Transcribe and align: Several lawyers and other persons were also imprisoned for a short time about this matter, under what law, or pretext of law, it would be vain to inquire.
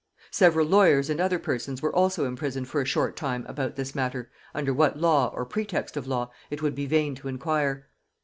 Several 0.31 0.65
lawyers 0.65 1.11
and 1.11 1.21
other 1.21 1.37
persons 1.37 1.79
were 1.83 1.95
also 1.95 2.25
imprisoned 2.25 2.67
for 2.67 2.81
a 2.81 2.85
short 2.85 3.15
time 3.15 3.45
about 3.47 3.75
this 3.75 3.93
matter, 3.93 4.31
under 4.51 4.73
what 4.73 4.97
law, 4.97 5.27
or 5.35 5.45
pretext 5.45 5.95
of 5.95 6.07
law, 6.07 6.31
it 6.49 6.59
would 6.63 6.73
be 6.73 6.87
vain 6.87 7.13
to 7.13 7.27
inquire. 7.27 7.85